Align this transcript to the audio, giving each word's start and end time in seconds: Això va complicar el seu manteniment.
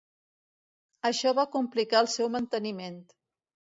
Això 1.11 1.33
va 1.41 1.45
complicar 1.57 2.03
el 2.07 2.13
seu 2.17 2.33
manteniment. 2.39 2.99